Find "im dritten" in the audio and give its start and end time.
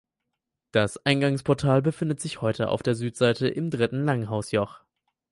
3.47-4.03